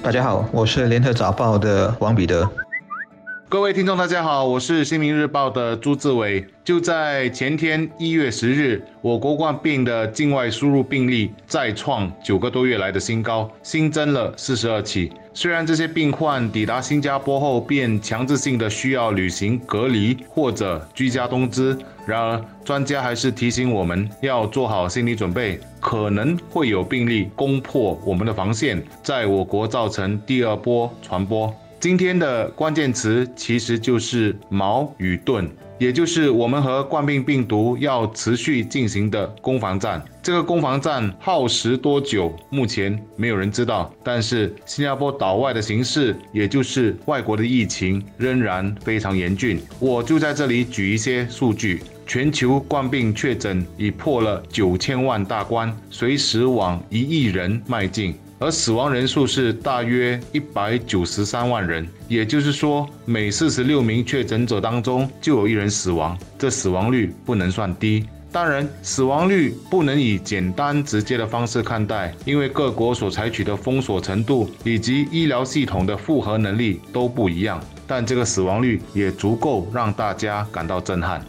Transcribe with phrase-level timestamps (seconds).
[0.00, 2.48] 大家好，我是联合早报的王彼得。
[3.48, 6.46] 各位听众，大家好，我是新民日报的朱志伟。
[6.62, 15.10] 就在前天一月十日，我国冠病的境外输入病例再创九个多月来的新高，新增了四十二起。
[15.34, 25.58] 虽然这些病患抵达新加坡后便强制性的需要履行隔离或者居家冬资，然而专家还是提醒我们要做好心理准备，
[25.90, 31.50] 可能会有病例攻破我们的防线，在我国造成第二波传播。
[31.80, 40.04] 今天的关键词其实就是矛与盾，也就是我们和冠病病毒要持续进行的攻防战。
[40.20, 43.94] 这个攻防战耗时多久，目前没有人知道。
[44.02, 49.60] 但是新加坡岛外的形势，也就是外国的疫情仍然非常严峻。
[49.78, 58.16] 我就在这里举一些数据：全球冠病确诊已破了九千万大关，随时往一亿人迈进。
[58.40, 68.06] 而死亡人数是大约一百九十三万人，也就是说，每四十六名确诊者当中就有一人死亡，这死亡率不能算低。
[68.30, 77.60] 当然，死亡率不能以简单直接的方式看待，因为各国所采取的封锁程度以及医疗系统的负荷能力都不一样。
[77.86, 81.24] 但这个死亡率也足够让大家感到震撼。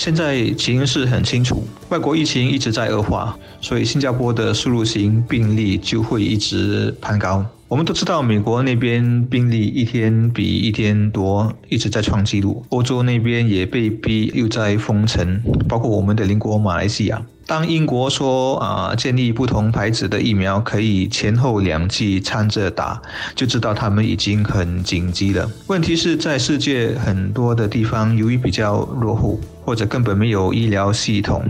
[0.00, 7.44] 现在情势很清楚，外国疫情一直在恶化，所以新加坡的输入型病例就会一直攀高。
[7.68, 12.64] 我们都知道，美国那边病例一天比一天多，一直在创纪录。
[12.70, 17.20] 欧洲那边也被逼又在封城，包括我们的邻国马来西亚。
[17.50, 23.02] 当英国说啊，建立不同牌子的疫苗可以前后两剂掺着打，
[23.34, 25.50] 就知道他们已经很紧急了。
[25.66, 31.42] 问题是在世界很多的地方，由于比较落后或者根本没有医疗系统，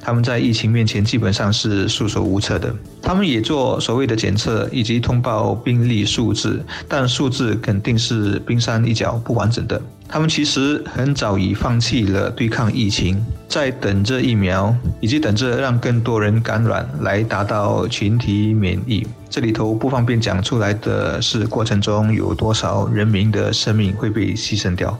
[0.00, 2.74] 他们在疫情面前基本上是束手无策的。
[3.02, 9.78] 他们也做所谓的检测以及通报病例数字，但数字肯定是冰山一角，不完整的。
[10.12, 13.18] 他们其实很早已放弃了对抗疫情，
[13.48, 19.06] 在等着疫苗，以及等着让更多人感染来达到群体免疫。
[19.30, 24.98] 这里头不方便讲出来的是，过程中有多少人民的生命会被牺牲掉。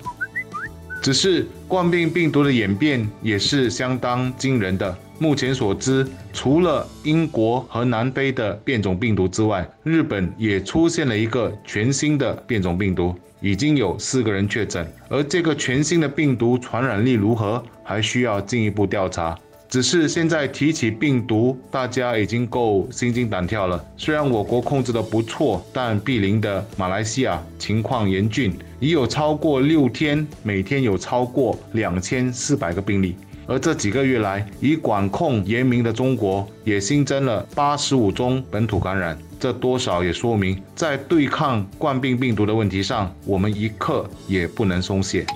[1.03, 4.97] 只是冠病病毒的演变也是相当惊人的。
[5.23, 13.15] 目前所知，除了英国和南非的变种病毒之外，日本也出现了一个全新的变种病毒。
[13.41, 19.39] 已经有四个人确诊，而这个全新的病毒传染力如何，还需要进一步调查。
[19.69, 23.85] 只是现在提起病毒，大家已经够心惊胆跳了。
[23.97, 33.15] 虽然我国控制的不错，但毗邻的马来西亚情况严峻，已有超过六天，每天有超过两千四百个病例。
[33.47, 45.27] 而这几个月来，以管控严明的中国也新增了八十五宗本土感染，这多少也说明，在对抗冠病病毒的问题上，我们一刻也不能松懈。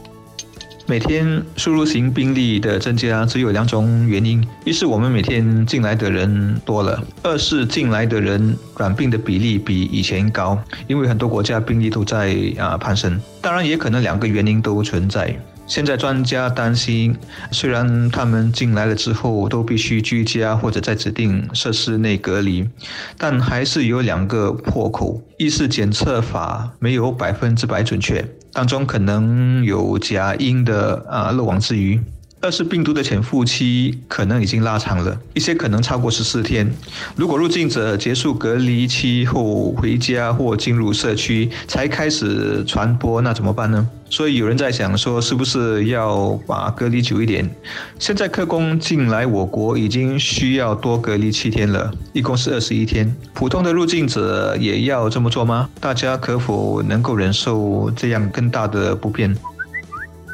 [0.88, 10.56] 每天输入型病例的增加只有两种原因：一是我们每天进来的人多了；二是进来的人染病的比例比以前高，
[10.86, 13.20] 因为很多国家病例都在啊攀升。
[13.46, 15.32] 当然，也可能两个原因都存在。
[15.68, 17.16] 现在专家担心，
[17.52, 22.68] 虽然他们进来了之后都必须居家或者在指定设施内隔离，
[23.16, 32.00] 但还是有两个破口：一是检测法没有百分之百准确，当中可能有假阴的啊漏网之鱼。
[32.42, 36.70] 二是病毒的潜伏期可能已经拉长了一些，可能超过十四天。
[37.16, 43.88] 如果入境者结束隔离期后回家或进入社区才开始传播，那怎么办呢？
[44.08, 47.50] 所以有人在想说，是不是要把隔离久一点？
[47.98, 53.12] 现在客工进来我国已经需要多隔离七天了，一共是二十一天。
[53.32, 55.68] 普通的入境者也要这么做吗？
[55.80, 59.34] 大家可否能够忍受这样更大的不便？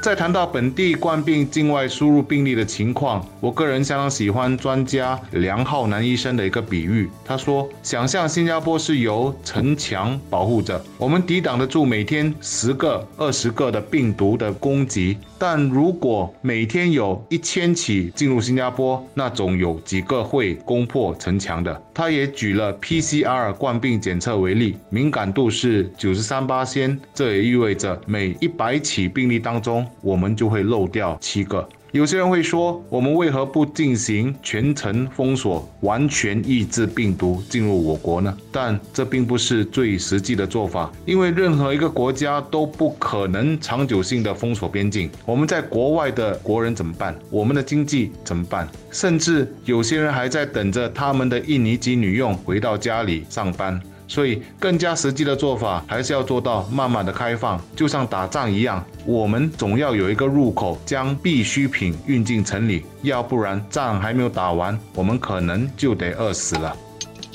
[0.02, 7.08] 在谈到本地冠病境外输入病例的情况，我个人相当喜欢专家梁浩南医生的一个比喻。
[7.24, 15.16] 他说：“想象新加坡是由城墙保护着，我们抵挡得住每天十个、二十个的病毒的攻击。
[15.38, 29.86] 但如果每天有一千起进入新加坡，那总有几个会攻破城墙的。”他也举了 PCR 冠病检测为例，敏感度是九十三八仙，这也意味着每一百起病例当中。
[30.00, 31.68] 我们就会漏掉七个。
[31.92, 38.34] 有些人会说，我们为何不进行全程封锁，完全抑制病毒进入我国呢？
[38.50, 45.10] 但这并不是最实际的做法，因为任何一个国家都不可能长久性的封锁边境。
[45.27, 47.15] 我们在国外的国人怎么办？
[47.28, 48.66] 我们的经济怎么办？
[48.91, 53.78] 甚至有些人还在等着他们的印尼籍女佣回到家里上班。
[54.07, 66.77] 所以更加实际的做法还是要做到慢慢的开放，就像打仗一样，我们总要有一个入口，将必需品运进城里，要不然仗还没有打完，我们可能就得饿死了。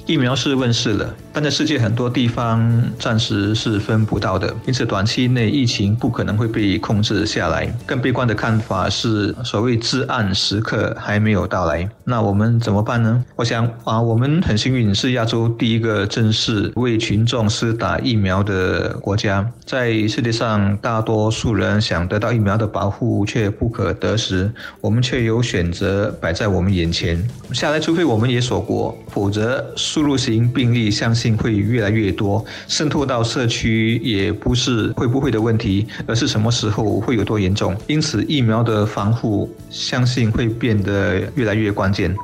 [0.07, 7.67] 疫苗是问世了，但在世界很多地方暂时是分不到的，因此短期内疫情不可能会被控制下来。
[7.85, 11.89] 更悲观的看法是，所谓至暗时刻还没有到来。
[12.05, 13.21] 那我们怎么办呢？
[13.35, 19.45] 我想啊，我们很幸运是亚洲第一个正式为群众施打疫苗的国家。
[19.65, 24.49] 在世界上，大多数人想得到疫苗的保护却不可得时，
[24.79, 27.21] 我们却有选择摆在我们眼前。
[27.51, 29.65] 下来，除非我们也锁国，否则。
[29.97, 37.75] 输入型病例相信会越来越多，渗透到社区也不是会不会的问题，而是什么时候会有多严重。
[37.87, 42.15] 因此，疫苗的防护相信会变得越来越关键。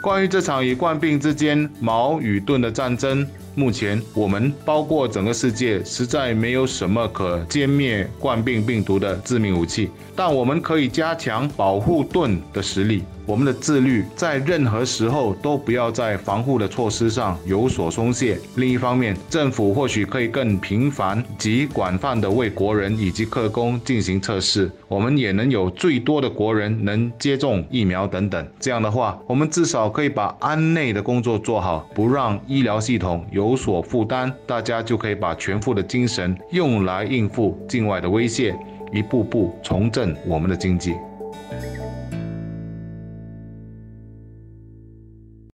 [0.00, 13.02] 关于这场与冠病之间矛与盾的战争，目前我们包括整个世界，实在没有什么可歼灭冠病病毒的致命武器，但我们可以加强保护盾的实力。
[13.28, 18.38] 我们的自律在任何时候都不要在防护的措施上有所松懈。
[18.56, 28.48] 另一方面，政府或许可以更频繁及广泛的为国人以及客工进行测试，我们也能有最多的国人能接种疫苗等等。
[28.58, 38.56] 这样的话，我们至少可以把安内的工作做好，不让医疗系统有所负担，大家就可以把全副的精神用来应付境外的威胁，
[38.90, 40.94] 一步步重振我们的经济。